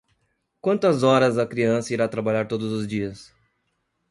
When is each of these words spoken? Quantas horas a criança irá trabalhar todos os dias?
Quantas 0.59 1.03
horas 1.03 1.37
a 1.37 1.45
criança 1.45 1.93
irá 1.93 2.07
trabalhar 2.07 2.47
todos 2.47 2.71
os 2.71 2.87
dias? 2.87 3.31